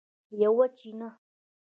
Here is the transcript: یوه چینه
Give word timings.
یوه 0.41 0.65
چینه 0.77 1.09